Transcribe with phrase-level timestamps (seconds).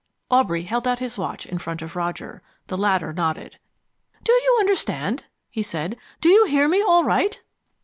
[0.31, 2.41] Aubrey held out his watch in front of Roger.
[2.65, 3.59] The latter nodded.
[4.23, 5.95] "Do you understand?" he said.
[6.21, 7.39] "Do you hear me all right?"